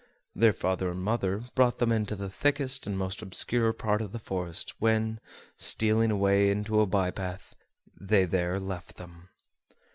Their 0.35 0.51
father 0.51 0.89
and 0.89 1.03
mother 1.03 1.43
brought 1.53 1.77
them 1.77 1.91
into 1.91 2.15
the 2.15 2.27
thickest 2.27 2.87
and 2.87 2.97
most 2.97 3.21
obscure 3.21 3.71
part 3.71 4.01
of 4.01 4.13
the 4.13 4.17
forest, 4.17 4.73
when, 4.79 5.19
stealing 5.57 6.09
away 6.09 6.49
into 6.49 6.81
a 6.81 6.87
by 6.87 7.11
path, 7.11 7.53
they 7.99 8.25
there 8.25 8.59
left 8.59 8.95
them. 8.97 9.29